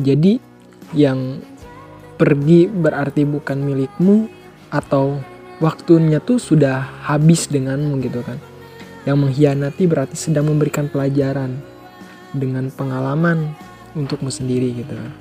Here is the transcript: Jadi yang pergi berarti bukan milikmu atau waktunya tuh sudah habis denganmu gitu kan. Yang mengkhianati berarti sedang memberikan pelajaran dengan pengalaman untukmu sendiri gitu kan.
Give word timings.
Jadi 0.00 0.40
yang 0.96 1.40
pergi 2.16 2.68
berarti 2.68 3.26
bukan 3.26 3.58
milikmu 3.60 4.30
atau 4.72 5.20
waktunya 5.58 6.22
tuh 6.22 6.40
sudah 6.40 7.04
habis 7.04 7.50
denganmu 7.50 8.00
gitu 8.04 8.24
kan. 8.24 8.38
Yang 9.02 9.18
mengkhianati 9.18 9.84
berarti 9.90 10.14
sedang 10.14 10.48
memberikan 10.48 10.86
pelajaran 10.86 11.58
dengan 12.32 12.70
pengalaman 12.72 13.52
untukmu 13.98 14.32
sendiri 14.32 14.72
gitu 14.72 14.94
kan. 14.94 15.12